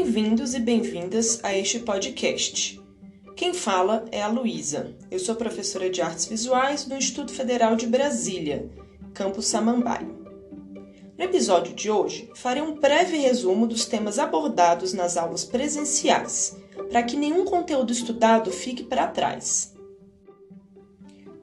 Bem-vindos 0.00 0.54
e 0.54 0.60
bem-vindas 0.60 1.40
a 1.42 1.52
este 1.58 1.80
podcast. 1.80 2.80
Quem 3.34 3.52
fala 3.52 4.04
é 4.12 4.22
a 4.22 4.28
Luísa. 4.28 4.94
Eu 5.10 5.18
sou 5.18 5.34
professora 5.34 5.90
de 5.90 6.00
artes 6.00 6.26
visuais 6.26 6.84
do 6.84 6.94
Instituto 6.94 7.32
Federal 7.32 7.74
de 7.74 7.84
Brasília, 7.84 8.70
campus 9.12 9.48
Samambaio. 9.48 10.16
No 11.18 11.24
episódio 11.24 11.74
de 11.74 11.90
hoje, 11.90 12.30
farei 12.36 12.62
um 12.62 12.78
breve 12.78 13.16
resumo 13.16 13.66
dos 13.66 13.86
temas 13.86 14.20
abordados 14.20 14.92
nas 14.92 15.16
aulas 15.16 15.44
presenciais, 15.44 16.56
para 16.88 17.02
que 17.02 17.16
nenhum 17.16 17.44
conteúdo 17.44 17.92
estudado 17.92 18.52
fique 18.52 18.84
para 18.84 19.08
trás. 19.08 19.74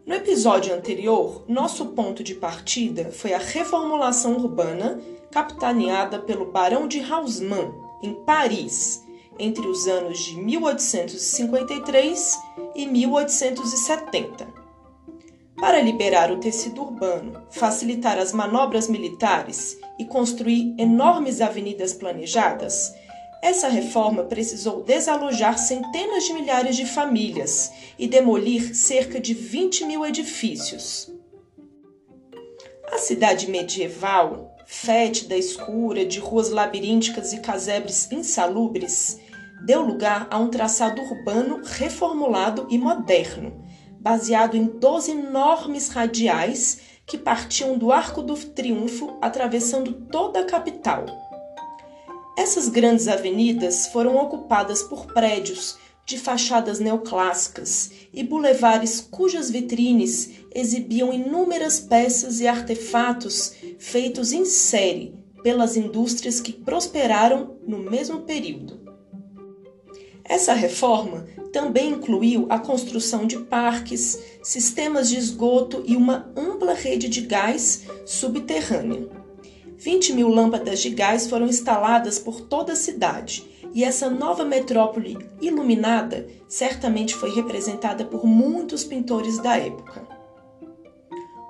No 0.06 0.16
episódio 0.16 0.74
anterior, 0.74 1.44
nosso 1.46 1.88
ponto 1.88 2.24
de 2.24 2.34
partida 2.34 3.12
foi 3.12 3.34
a 3.34 3.38
reformulação 3.38 4.38
urbana 4.38 5.02
capitaneada 5.30 6.20
pelo 6.20 6.54
Barão 6.54 6.88
de 6.88 7.02
Haussmann, 7.02 7.85
em 8.02 8.14
Paris, 8.14 9.04
entre 9.38 9.68
os 9.68 9.86
anos 9.88 10.20
de 10.20 10.38
1853 10.38 12.40
e 12.76 12.86
1870. 12.86 14.48
Para 15.58 15.82
liberar 15.82 16.32
o 16.32 16.40
tecido 16.40 16.82
urbano, 16.82 17.46
facilitar 17.50 18.18
as 18.18 18.32
manobras 18.34 18.88
militares 18.88 19.78
e 19.98 20.06
construir 20.06 20.74
enormes 20.78 21.42
avenidas 21.42 21.94
planejadas, 21.94 22.94
essa 23.42 23.70
reforma 23.70 24.24
precisou 24.24 24.84
desalojar 24.84 25.58
centenas 25.58 26.26
de 26.26 26.34
milhares 26.34 26.76
de 26.76 26.86
famílias 26.86 27.72
e 27.98 28.08
demolir 28.08 28.76
cerca 28.76 29.20
de 29.20 29.34
20 29.34 29.86
mil 29.86 30.06
edifícios. 30.06 31.12
A 32.92 32.98
cidade 32.98 33.50
medieval, 33.50 34.55
fétida, 34.66 35.38
escura, 35.38 36.06
de 36.06 36.20
ruas 36.20 36.50
labirínticas 36.50 37.34
e 37.34 37.40
casebres 37.40 38.12
insalubres, 38.12 39.20
deu 39.66 39.82
lugar 39.82 40.28
a 40.30 40.38
um 40.38 40.48
traçado 40.48 41.02
urbano 41.02 41.62
reformulado 41.64 42.68
e 42.70 42.78
moderno, 42.78 43.64
baseado 44.00 44.56
em 44.56 44.66
12 44.66 45.12
enormes 45.12 45.90
radiais 45.90 46.80
que 47.06 47.18
partiam 47.18 47.78
do 47.78 47.92
Arco 47.92 48.22
do 48.22 48.36
Triunfo, 48.36 49.18
atravessando 49.22 49.94
toda 49.94 50.42
a 50.42 50.46
capital. 50.46 51.06
Essas 52.38 52.68
grandes 52.68 53.08
avenidas 53.08 53.88
foram 53.88 54.18
ocupadas 54.18 54.84
por 54.84 55.06
prédios 55.06 55.78
de 56.06 56.20
fachadas 56.20 56.80
neoclássicas 56.80 57.92
e 58.14 58.24
bulevares 58.24 59.02
cujas 59.02 59.50
vitrines 59.50 60.45
exibiam 60.56 61.14
inúmeras 61.14 61.82
peças 61.82 62.40
e 62.40 62.48
artefatos 62.48 63.54
feitos 63.78 64.32
em 64.32 64.46
série 64.46 65.14
pelas 65.44 65.76
indústrias 65.76 66.40
que 66.40 66.54
prosperaram 66.54 67.58
no 67.68 67.78
mesmo 67.78 68.22
período. 68.22 68.80
Essa 70.24 70.54
reforma 70.54 71.28
também 71.52 71.92
incluiu 71.92 72.48
a 72.50 72.58
construção 72.58 73.28
de 73.28 73.38
parques, 73.38 74.20
sistemas 74.42 75.10
de 75.10 75.18
esgoto 75.18 75.84
e 75.86 75.96
uma 75.96 76.32
ampla 76.36 76.74
rede 76.74 77.08
de 77.08 77.22
gás 77.22 77.84
subterrânea. 78.06 79.08
20 79.78 80.14
mil 80.14 80.30
lâmpadas 80.30 80.80
de 80.80 80.90
gás 80.90 81.28
foram 81.28 81.46
instaladas 81.46 82.18
por 82.18 82.42
toda 82.42 82.74
a 82.74 82.76
cidade, 82.76 83.46
e 83.74 83.84
essa 83.84 84.10
nova 84.10 84.44
metrópole 84.44 85.18
iluminada 85.42 86.28
certamente 86.48 87.14
foi 87.14 87.36
representada 87.36 88.06
por 88.06 88.26
muitos 88.26 88.84
pintores 88.84 89.38
da 89.38 89.58
época. 89.58 90.15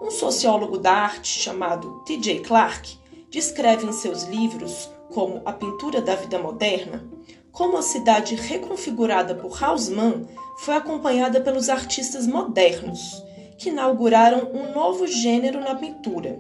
Um 0.06 0.12
sociólogo 0.12 0.78
da 0.78 0.92
arte 0.92 1.28
chamado 1.28 2.04
T.J. 2.06 2.42
Clark 2.42 2.96
descreve 3.28 3.88
em 3.88 3.92
seus 3.92 4.22
livros, 4.26 4.88
como 5.12 5.42
A 5.44 5.52
Pintura 5.52 6.00
da 6.00 6.14
Vida 6.14 6.38
Moderna, 6.38 7.04
como 7.52 7.76
a 7.76 7.82
cidade 7.82 8.36
reconfigurada 8.36 9.34
por 9.34 9.64
Haussmann 9.64 10.28
foi 10.60 10.76
acompanhada 10.76 11.42
pelos 11.42 11.70
artistas 11.70 12.28
modernos, 12.28 13.24
que 13.58 13.70
inauguraram 13.70 14.52
um 14.54 14.72
novo 14.76 15.08
gênero 15.08 15.60
na 15.60 15.74
pintura 15.74 16.40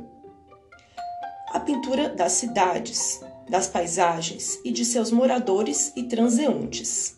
a 1.50 1.60
pintura 1.60 2.10
das 2.10 2.34
cidades, 2.34 3.20
das 3.50 3.66
paisagens 3.66 4.60
e 4.64 4.72
de 4.72 4.86
seus 4.86 5.10
moradores 5.10 5.92
e 5.96 6.04
transeuntes. 6.04 7.18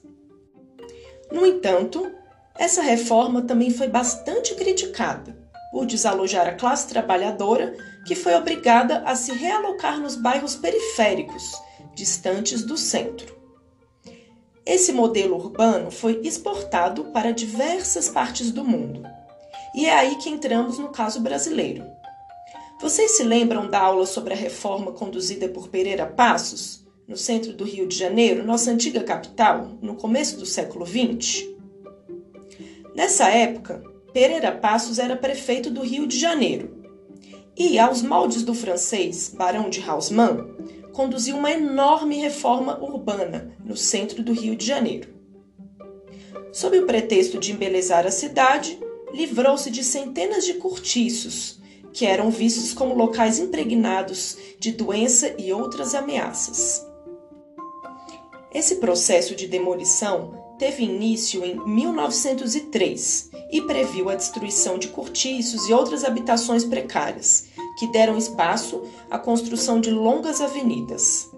No 1.30 1.46
entanto, 1.46 2.10
essa 2.56 2.82
reforma 2.82 3.42
também 3.42 3.70
foi 3.70 3.90
bastante 3.90 4.56
criticada 4.56 5.47
por 5.72 5.86
desalojar 5.86 6.48
a 6.48 6.54
classe 6.54 6.88
trabalhadora, 6.88 7.76
que 8.06 8.16
foi 8.16 8.36
obrigada 8.36 9.04
a 9.06 9.16
se 9.16 9.32
realocar 9.32 10.00
nos 10.00 10.16
bairros 10.16 10.56
periféricos, 10.56 11.44
distantes 11.94 12.64
do 12.64 12.78
centro. 12.78 13.36
Esse 14.66 14.92
modelo 14.92 15.36
urbano 15.36 15.90
foi 15.90 16.20
exportado 16.24 17.06
para 17.06 17.32
diversas 17.32 18.10
partes 18.10 18.52
do 18.52 18.66
mundo. 18.66 19.08
E 19.74 19.86
é 19.86 19.94
aí 19.94 20.16
que 20.18 20.30
entramos 20.30 20.78
no 20.78 20.90
caso 20.90 21.22
brasileiro. 21.22 21.86
Vocês 22.80 23.12
se 23.12 23.24
lembram 23.24 23.70
da 23.70 23.80
aula 23.80 24.06
sobre 24.06 24.34
a 24.34 24.38
reforma 24.38 24.92
conduzida 24.92 25.48
por 25.48 25.70
Pereira 25.70 26.06
Passos, 26.06 26.86
no 27.08 27.16
centro 27.16 27.54
do 27.54 27.64
Rio 27.64 27.88
de 27.88 27.96
Janeiro, 27.96 28.44
nossa 28.44 28.70
antiga 28.70 29.02
capital, 29.04 29.72
no 29.82 29.96
começo 29.96 30.38
do 30.38 30.46
século 30.46 30.86
XX? 30.86 31.48
Nessa 32.94 33.30
época, 33.30 33.82
Pereira 34.18 34.52
Passos 34.52 34.98
era 34.98 35.16
prefeito 35.16 35.70
do 35.70 35.84
Rio 35.84 36.08
de 36.08 36.18
Janeiro 36.18 36.84
e, 37.56 37.78
aos 37.78 38.02
moldes 38.02 38.42
do 38.42 38.52
francês 38.52 39.32
Barão 39.32 39.70
de 39.70 39.80
Haussmann, 39.80 40.56
conduziu 40.92 41.38
uma 41.38 41.52
enorme 41.52 42.16
reforma 42.16 42.84
urbana 42.84 43.56
no 43.64 43.78
centro 43.78 44.24
do 44.24 44.34
Rio 44.34 44.56
de 44.56 44.66
Janeiro. 44.66 45.10
Sob 46.52 46.80
o 46.80 46.88
pretexto 46.88 47.38
de 47.38 47.52
embelezar 47.52 48.08
a 48.08 48.12
cidade, 48.12 48.80
livrou-se 49.14 49.70
de 49.70 49.84
centenas 49.84 50.46
de 50.46 50.56
cortiços 50.56 51.60
que 51.94 52.04
eram 52.04 52.32
vistos 52.32 52.74
como 52.74 52.96
locais 52.96 53.38
impregnados 53.38 54.36
de 54.60 54.72
doença 54.72 55.36
e 55.38 55.54
outras 55.54 55.94
ameaças. 55.94 56.84
Esse 58.52 58.78
processo 58.78 59.36
de 59.36 59.46
demolição 59.46 60.47
teve 60.58 60.84
início 60.84 61.46
em 61.46 61.56
1903 61.66 63.30
e 63.52 63.62
previu 63.62 64.10
a 64.10 64.16
destruição 64.16 64.78
de 64.78 64.88
cortiços 64.90 65.68
e 65.70 65.74
outras 65.74 66.04
habitações 66.04 66.64
precárias, 66.64 67.46
que 67.78 67.88
deram 67.92 68.18
espaço 68.18 68.84
à 69.10 69.20
construção 69.20 69.80
de 69.80 69.92
longas 69.92 70.42
avenidas. 70.42 71.30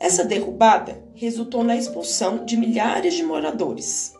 Essa 0.00 0.24
derrubada 0.24 1.02
resultou 1.14 1.62
na 1.62 1.76
expulsão 1.76 2.44
de 2.44 2.56
milhares 2.56 3.14
de 3.14 3.22
moradores. 3.22 4.12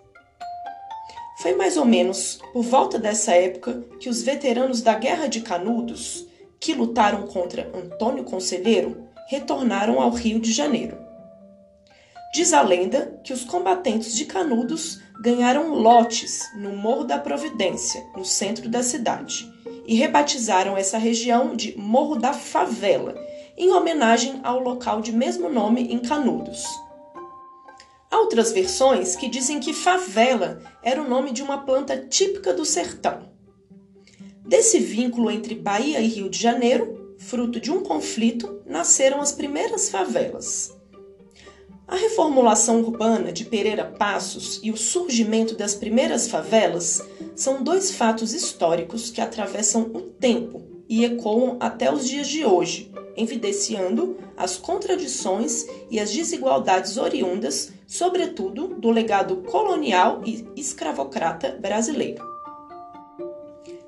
Foi 1.39 1.55
mais 1.55 1.77
ou 1.77 1.85
menos 1.85 2.39
por 2.53 2.63
volta 2.63 2.99
dessa 2.99 3.33
época 3.33 3.85
que 3.99 4.09
os 4.09 4.23
veteranos 4.23 4.81
da 4.81 4.95
Guerra 4.95 5.27
de 5.27 5.41
Canudos, 5.41 6.27
que 6.61 6.73
lutaram 6.73 7.27
contra 7.27 7.71
Antônio 7.77 8.25
Conselheiro, 8.25 9.05
retornaram 9.29 10.01
ao 10.01 10.11
Rio 10.11 10.39
de 10.39 10.53
Janeiro. 10.53 11.04
Diz 12.35 12.53
a 12.53 12.63
lenda 12.63 13.21
que 13.23 13.33
os 13.33 13.45
combatentes 13.45 14.13
de 14.17 14.25
Canudos 14.25 15.01
ganharam 15.21 15.73
lotes 15.73 16.41
no 16.57 16.73
Morro 16.73 17.05
da 17.05 17.17
Providência, 17.17 18.05
no 18.17 18.25
centro 18.25 18.69
da 18.69 18.83
cidade, 18.83 19.49
e 19.87 19.95
rebatizaram 19.95 20.77
essa 20.77 20.99
região 20.99 21.55
de 21.55 21.79
Morro 21.79 22.17
da 22.17 22.33
Favela, 22.33 23.15
em 23.57 23.71
homenagem 23.71 24.41
ao 24.43 24.59
local 24.59 25.01
de 25.01 25.13
mesmo 25.13 25.49
nome 25.49 25.83
em 25.83 26.01
Canudos. 26.01 26.65
Há 28.11 28.19
outras 28.19 28.51
versões 28.51 29.15
que 29.15 29.29
dizem 29.29 29.61
que 29.61 29.73
favela 29.73 30.61
era 30.83 31.01
o 31.01 31.09
nome 31.09 31.31
de 31.31 31.41
uma 31.41 31.59
planta 31.59 31.97
típica 31.97 32.53
do 32.53 32.65
sertão. 32.65 33.29
Desse 34.45 34.81
vínculo 34.81 35.31
entre 35.31 35.55
Bahia 35.55 36.01
e 36.01 36.09
Rio 36.09 36.29
de 36.29 36.43
Janeiro, 36.43 37.15
fruto 37.17 37.61
de 37.61 37.71
um 37.71 37.85
conflito, 37.85 38.61
nasceram 38.67 39.21
as 39.21 39.31
primeiras 39.31 39.89
favelas. 39.89 40.74
A 41.87 41.97
reformulação 41.97 42.81
urbana 42.81 43.31
de 43.31 43.45
Pereira 43.45 43.85
Passos 43.85 44.59
e 44.63 44.71
o 44.71 44.77
surgimento 44.77 45.55
das 45.55 45.75
primeiras 45.75 46.27
favelas 46.29 47.03
são 47.37 47.63
dois 47.63 47.91
fatos 47.95 48.33
históricos 48.33 49.11
que 49.11 49.21
atravessam 49.21 49.83
o 49.93 50.01
tempo 50.01 50.63
e 50.89 51.05
ecoam 51.05 51.59
até 51.61 51.93
os 51.93 52.09
dias 52.09 52.27
de 52.27 52.45
hoje, 52.45 52.91
evidenciando 53.17 54.17
as 54.37 54.57
contradições 54.57 55.67
e 55.91 56.01
as 56.01 56.11
desigualdades 56.11 56.97
oriundas, 56.97 57.73
sobretudo, 57.87 58.69
do 58.69 58.91
legado 58.91 59.37
colonial 59.43 60.23
e 60.25 60.47
escravocrata 60.57 61.59
brasileiro. 61.61 62.25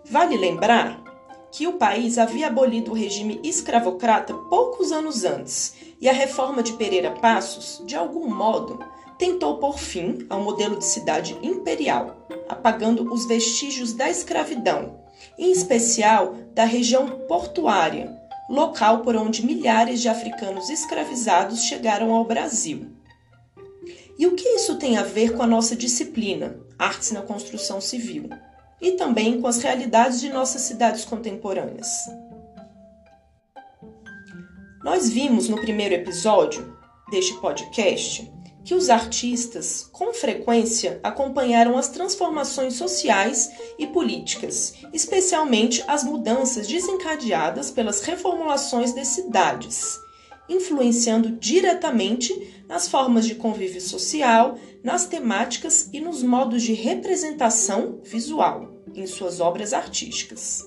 Vale 0.04 0.37
lembrar 0.37 1.02
que 1.50 1.66
o 1.66 1.75
país 1.75 2.19
havia 2.19 2.48
abolido 2.48 2.90
o 2.90 2.94
regime 2.94 3.40
escravocrata 3.43 4.34
poucos 4.34 4.93
anos 4.93 5.25
antes 5.25 5.75
e 6.00 6.08
a 6.08 6.12
reforma 6.12 6.62
de 6.62 6.72
Pereira 6.75 7.10
Passos, 7.10 7.82
de 7.87 7.96
algum 7.96 8.28
modo, 8.28 8.78
tentou 9.19 9.56
pôr 9.58 9.78
fim 9.78 10.26
ao 10.28 10.40
modelo 10.40 10.78
de 10.78 10.84
cidade 10.84 11.38
imperial, 11.43 12.26
apagando 12.48 13.10
os 13.12 13.26
vestígios 13.26 13.93
da 13.93 14.10
escravidão, 14.10 15.00
em 15.38 15.50
especial 15.50 16.34
da 16.54 16.64
região 16.64 17.08
portuária, 17.26 18.14
local 18.49 19.00
por 19.00 19.16
onde 19.16 19.44
milhares 19.44 20.00
de 20.00 20.08
africanos 20.08 20.69
escravizados 20.69 21.62
chegaram 21.62 22.14
ao 22.14 22.25
Brasil. 22.25 22.90
E 24.19 24.26
o 24.26 24.34
que 24.34 24.49
isso 24.49 24.78
tem 24.78 24.96
a 24.96 25.02
ver 25.02 25.34
com 25.34 25.42
a 25.42 25.46
nossa 25.46 25.76
disciplina, 25.76 26.58
Artes 26.78 27.10
na 27.10 27.22
Construção 27.22 27.81
Civil, 27.81 28.31
e 28.81 28.93
também 28.93 29.40
com 29.40 29.46
as 29.46 29.58
realidades 29.58 30.20
de 30.20 30.28
nossas 30.28 30.62
cidades 30.62 31.05
contemporâneas? 31.05 31.88
Nós 34.84 35.08
vimos 35.08 35.49
no 35.49 35.61
primeiro 35.61 35.94
episódio 35.94 36.76
deste 37.11 37.34
podcast 37.40 38.31
que 38.64 38.75
os 38.75 38.90
artistas, 38.90 39.88
com 39.93 40.12
frequência, 40.12 40.99
acompanharam 41.02 41.78
as 41.78 41.88
transformações 41.88 42.75
sociais 42.75 43.50
e 43.78 43.87
políticas, 43.87 44.75
especialmente 44.93 45.84
as 45.87 46.02
mudanças 46.02 46.67
desencadeadas 46.67 47.70
pelas 47.70 48.00
reformulações 48.02 48.93
das 48.93 49.06
cidades, 49.06 49.96
influenciando 50.48 51.31
diretamente 51.32 52.64
nas 52.69 52.88
formas 52.88 53.26
de 53.26 53.34
convívio 53.34 53.81
social, 53.81 54.58
nas 54.82 55.06
temáticas 55.06 55.88
e 55.93 56.00
nos 56.00 56.22
modos 56.22 56.62
de 56.62 56.72
representação 56.72 58.00
visual 58.02 58.75
em 58.94 59.06
suas 59.06 59.40
obras 59.40 59.72
artísticas. 59.72 60.64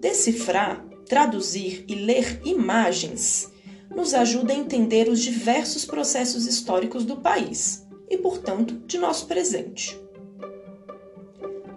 Decifrar, 0.00 0.84
traduzir 1.08 1.84
e 1.88 1.94
ler 1.94 2.40
imagens 2.44 3.50
nos 3.94 4.12
ajuda 4.12 4.52
a 4.52 4.56
entender 4.56 5.08
os 5.08 5.20
diversos 5.20 5.84
processos 5.84 6.46
históricos 6.46 7.04
do 7.04 7.16
país 7.16 7.86
e, 8.10 8.18
portanto, 8.18 8.74
de 8.86 8.98
nosso 8.98 9.26
presente. 9.26 9.98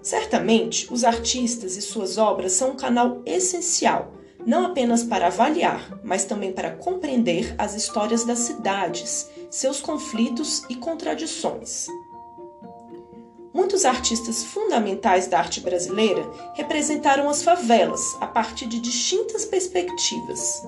Certamente, 0.01 0.91
os 0.91 1.03
artistas 1.03 1.77
e 1.77 1.81
suas 1.81 2.17
obras 2.17 2.53
são 2.53 2.71
um 2.71 2.75
canal 2.75 3.21
essencial, 3.25 4.13
não 4.45 4.65
apenas 4.65 5.03
para 5.03 5.27
avaliar, 5.27 5.99
mas 6.03 6.25
também 6.25 6.51
para 6.51 6.71
compreender 6.71 7.53
as 7.57 7.75
histórias 7.75 8.23
das 8.23 8.39
cidades, 8.39 9.29
seus 9.49 9.81
conflitos 9.81 10.63
e 10.69 10.75
contradições. 10.75 11.87
Muitos 13.53 13.83
artistas 13.83 14.43
fundamentais 14.43 15.27
da 15.27 15.39
arte 15.39 15.59
brasileira 15.59 16.29
representaram 16.53 17.27
as 17.27 17.43
favelas 17.43 18.15
a 18.21 18.27
partir 18.27 18.67
de 18.67 18.79
distintas 18.79 19.43
perspectivas. 19.45 20.63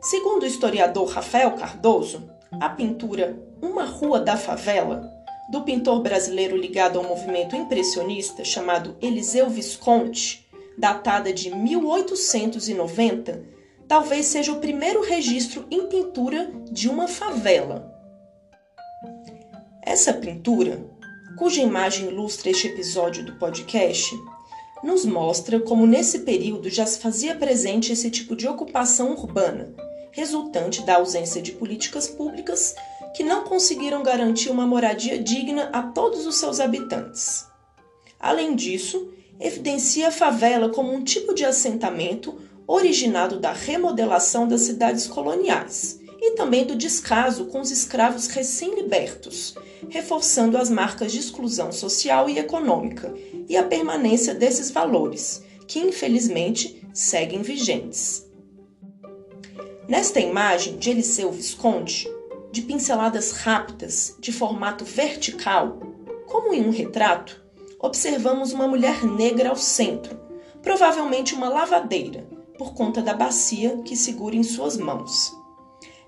Segundo 0.00 0.44
o 0.44 0.46
historiador 0.46 1.08
Rafael 1.08 1.52
Cardoso, 1.52 2.28
a 2.60 2.68
pintura 2.68 3.38
Uma 3.60 3.84
Rua 3.84 4.20
da 4.20 4.36
Favela, 4.36 5.08
do 5.50 5.62
pintor 5.62 6.02
brasileiro 6.02 6.56
ligado 6.56 6.98
ao 6.98 7.04
movimento 7.04 7.54
impressionista 7.54 8.44
chamado 8.44 8.96
Eliseu 9.00 9.48
Visconti, 9.48 10.47
datada 10.78 11.32
de 11.32 11.54
1890, 11.54 13.42
talvez 13.86 14.26
seja 14.26 14.52
o 14.52 14.60
primeiro 14.60 15.02
registro 15.02 15.66
em 15.70 15.86
pintura 15.86 16.50
de 16.70 16.88
uma 16.88 17.08
favela. 17.08 17.94
Essa 19.82 20.12
pintura, 20.12 20.88
cuja 21.36 21.60
imagem 21.60 22.08
ilustra 22.08 22.50
este 22.50 22.68
episódio 22.68 23.24
do 23.24 23.34
podcast, 23.36 24.14
nos 24.82 25.04
mostra 25.04 25.58
como 25.58 25.86
nesse 25.86 26.20
período 26.20 26.70
já 26.70 26.86
se 26.86 27.00
fazia 27.00 27.34
presente 27.34 27.92
esse 27.92 28.10
tipo 28.10 28.36
de 28.36 28.46
ocupação 28.46 29.12
urbana 29.12 29.74
resultante 30.18 30.84
da 30.84 30.96
ausência 30.96 31.40
de 31.40 31.52
políticas 31.52 32.08
públicas 32.08 32.74
que 33.14 33.22
não 33.22 33.44
conseguiram 33.44 34.02
garantir 34.02 34.50
uma 34.50 34.66
moradia 34.66 35.16
digna 35.22 35.70
a 35.72 35.82
todos 35.82 36.26
os 36.26 36.36
seus 36.36 36.58
habitantes. 36.58 37.46
Além 38.18 38.56
disso, 38.56 39.12
evidencia 39.40 40.08
a 40.08 40.12
favela 40.12 40.68
como 40.68 40.92
um 40.92 41.02
tipo 41.02 41.34
de 41.34 41.44
assentamento 41.44 42.38
originado 42.66 43.38
da 43.38 43.52
remodelação 43.52 44.46
das 44.46 44.62
cidades 44.62 45.06
coloniais 45.06 46.00
e 46.20 46.32
também 46.32 46.64
do 46.64 46.76
descaso 46.76 47.46
com 47.46 47.60
os 47.60 47.70
escravos 47.70 48.26
recém-libertos, 48.26 49.54
reforçando 49.88 50.58
as 50.58 50.68
marcas 50.68 51.12
de 51.12 51.18
exclusão 51.18 51.72
social 51.72 52.28
e 52.28 52.38
econômica 52.38 53.14
e 53.48 53.56
a 53.56 53.62
permanência 53.62 54.34
desses 54.34 54.70
valores, 54.70 55.42
que 55.66 55.78
infelizmente 55.78 56.86
seguem 56.92 57.42
vigentes. 57.42 58.26
Nesta 59.88 60.20
imagem 60.20 60.76
de 60.76 60.90
Eliseu 60.90 61.30
Visconde, 61.30 62.06
de 62.50 62.62
pinceladas 62.62 63.32
rápidas, 63.32 64.16
de 64.20 64.32
formato 64.32 64.84
vertical, 64.84 65.80
como 66.26 66.52
em 66.52 66.66
um 66.66 66.70
retrato, 66.70 67.42
observamos 67.78 68.52
uma 68.52 68.66
mulher 68.66 69.04
negra 69.04 69.50
ao 69.50 69.56
centro, 69.56 70.18
provavelmente 70.62 71.34
uma 71.34 71.48
lavadeira, 71.48 72.28
por 72.58 72.74
conta 72.74 73.00
da 73.00 73.14
bacia 73.14 73.78
que 73.84 73.96
segura 73.96 74.34
em 74.34 74.42
suas 74.42 74.76
mãos. 74.76 75.32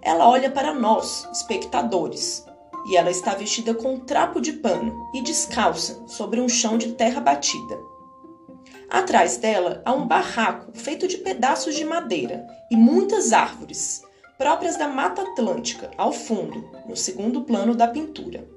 Ela 0.03 0.29
olha 0.29 0.51
para 0.51 0.75
nós, 0.75 1.29
espectadores, 1.33 2.45
e 2.87 2.97
ela 2.97 3.11
está 3.11 3.35
vestida 3.35 3.75
com 3.75 3.95
um 3.95 4.01
trapo 4.01 4.41
de 4.41 4.55
pano 4.55 5.09
e 5.15 5.23
descalça 5.23 6.03
sobre 6.07 6.41
um 6.41 6.49
chão 6.49 6.77
de 6.77 6.93
terra 6.93 7.21
batida. 7.21 7.79
Atrás 8.89 9.37
dela 9.37 9.83
há 9.85 9.93
um 9.93 10.07
barraco 10.07 10.73
feito 10.75 11.07
de 11.07 11.19
pedaços 11.19 11.77
de 11.77 11.85
madeira 11.85 12.45
e 12.71 12.77
muitas 12.77 13.33
árvores, 13.33 14.03
próprias 14.37 14.77
da 14.77 14.89
Mata 14.89 15.23
Atlântica, 15.23 15.91
ao 15.97 16.13
fundo, 16.13 16.69
no 16.89 16.97
segundo 16.97 17.43
plano 17.43 17.75
da 17.75 17.87
pintura. 17.87 18.49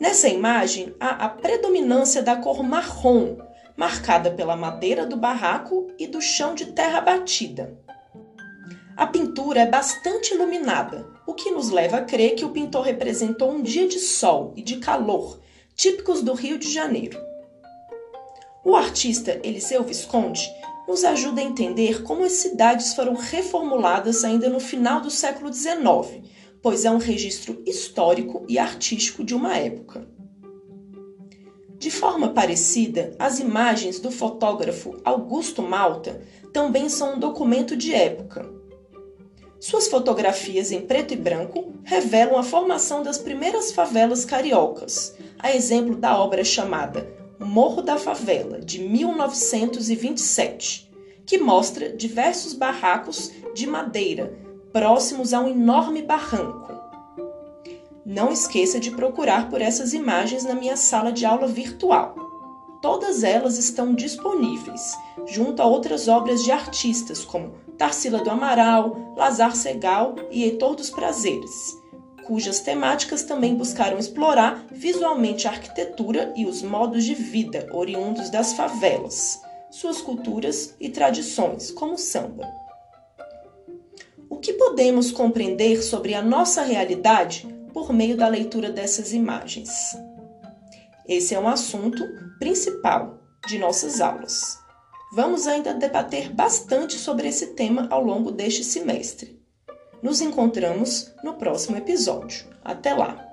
Nessa 0.00 0.30
imagem 0.30 0.94
há 0.98 1.26
a 1.26 1.28
predominância 1.28 2.22
da 2.22 2.34
cor 2.34 2.62
marrom, 2.62 3.36
marcada 3.76 4.30
pela 4.30 4.56
madeira 4.56 5.04
do 5.04 5.14
barraco 5.14 5.88
e 5.98 6.06
do 6.06 6.22
chão 6.22 6.54
de 6.54 6.72
terra 6.72 7.02
batida. 7.02 7.78
A 8.96 9.06
pintura 9.06 9.60
é 9.60 9.66
bastante 9.66 10.32
iluminada, 10.32 11.06
o 11.26 11.34
que 11.34 11.50
nos 11.50 11.68
leva 11.68 11.98
a 11.98 12.02
crer 12.02 12.34
que 12.34 12.46
o 12.46 12.50
pintor 12.50 12.82
representou 12.82 13.50
um 13.50 13.62
dia 13.62 13.86
de 13.86 13.98
sol 13.98 14.54
e 14.56 14.62
de 14.62 14.78
calor, 14.78 15.38
típicos 15.76 16.22
do 16.22 16.32
Rio 16.32 16.58
de 16.58 16.72
Janeiro. 16.72 17.20
O 18.64 18.74
artista 18.74 19.38
Eliseu 19.44 19.84
Visconde 19.84 20.50
nos 20.88 21.04
ajuda 21.04 21.42
a 21.42 21.44
entender 21.44 22.02
como 22.04 22.24
as 22.24 22.32
cidades 22.32 22.94
foram 22.94 23.14
reformuladas 23.14 24.24
ainda 24.24 24.48
no 24.48 24.60
final 24.60 25.02
do 25.02 25.10
século 25.10 25.52
XIX, 25.52 26.24
pois 26.62 26.84
é 26.84 26.90
um 26.90 26.98
registro 26.98 27.62
histórico 27.66 28.44
e 28.48 28.58
artístico 28.58 29.24
de 29.24 29.34
uma 29.34 29.56
época. 29.56 30.06
De 31.78 31.90
forma 31.90 32.28
parecida, 32.28 33.14
as 33.18 33.38
imagens 33.38 33.98
do 33.98 34.10
fotógrafo 34.10 35.00
Augusto 35.02 35.62
Malta 35.62 36.20
também 36.52 36.90
são 36.90 37.14
um 37.14 37.18
documento 37.18 37.74
de 37.74 37.94
época. 37.94 38.46
Suas 39.58 39.88
fotografias 39.88 40.70
em 40.72 40.82
preto 40.82 41.14
e 41.14 41.16
branco 41.16 41.72
revelam 41.84 42.38
a 42.38 42.42
formação 42.42 43.02
das 43.02 43.16
primeiras 43.16 43.72
favelas 43.72 44.26
cariocas, 44.26 45.16
a 45.38 45.54
exemplo 45.54 45.96
da 45.96 46.18
obra 46.18 46.44
chamada 46.44 47.08
Morro 47.38 47.80
da 47.80 47.96
Favela, 47.96 48.60
de 48.60 48.80
1927, 48.80 50.90
que 51.24 51.38
mostra 51.38 51.88
diversos 51.90 52.52
barracos 52.52 53.32
de 53.54 53.66
madeira 53.66 54.49
próximos 54.72 55.32
a 55.32 55.40
um 55.40 55.48
enorme 55.48 56.02
barranco. 56.02 56.72
Não 58.04 58.32
esqueça 58.32 58.80
de 58.80 58.90
procurar 58.90 59.48
por 59.50 59.60
essas 59.60 59.92
imagens 59.92 60.44
na 60.44 60.54
minha 60.54 60.76
sala 60.76 61.12
de 61.12 61.24
aula 61.24 61.46
virtual. 61.46 62.14
Todas 62.80 63.22
elas 63.22 63.58
estão 63.58 63.94
disponíveis, 63.94 64.96
junto 65.26 65.60
a 65.60 65.66
outras 65.66 66.08
obras 66.08 66.42
de 66.42 66.50
artistas 66.50 67.24
como 67.24 67.54
Tarsila 67.76 68.18
do 68.18 68.30
Amaral, 68.30 69.14
Lazar 69.16 69.54
Segal 69.54 70.16
e 70.30 70.44
Heitor 70.44 70.74
dos 70.74 70.90
Prazeres 70.90 71.80
cujas 72.30 72.60
temáticas 72.60 73.24
também 73.24 73.56
buscaram 73.56 73.98
explorar 73.98 74.64
visualmente 74.70 75.48
a 75.48 75.50
arquitetura 75.50 76.32
e 76.36 76.46
os 76.46 76.62
modos 76.62 77.04
de 77.04 77.12
vida 77.12 77.68
oriundos 77.72 78.30
das 78.30 78.52
favelas, 78.52 79.42
suas 79.68 80.00
culturas 80.00 80.72
e 80.78 80.88
tradições, 80.88 81.72
como 81.72 81.94
o 81.94 81.98
samba. 81.98 82.46
Podemos 84.70 85.10
compreender 85.10 85.82
sobre 85.82 86.14
a 86.14 86.22
nossa 86.22 86.62
realidade 86.62 87.44
por 87.74 87.92
meio 87.92 88.16
da 88.16 88.28
leitura 88.28 88.70
dessas 88.70 89.12
imagens? 89.12 89.68
Esse 91.08 91.34
é 91.34 91.40
um 91.40 91.48
assunto 91.48 92.06
principal 92.38 93.18
de 93.48 93.58
nossas 93.58 94.00
aulas. 94.00 94.56
Vamos 95.12 95.48
ainda 95.48 95.74
debater 95.74 96.32
bastante 96.32 96.94
sobre 96.94 97.26
esse 97.26 97.48
tema 97.54 97.88
ao 97.90 98.00
longo 98.00 98.30
deste 98.30 98.62
semestre. 98.62 99.42
Nos 100.00 100.20
encontramos 100.20 101.12
no 101.24 101.34
próximo 101.34 101.76
episódio. 101.76 102.46
Até 102.62 102.94
lá! 102.94 103.29